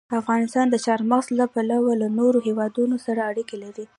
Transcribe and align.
افغانستان 0.19 0.65
د 0.69 0.75
چار 0.85 0.99
مغز 1.11 1.27
له 1.39 1.45
پلوه 1.53 1.93
له 2.01 2.07
نورو 2.19 2.39
هېوادونو 2.47 2.95
سره 3.05 3.19
اړیکې 3.29 3.57
لري. 3.63 3.85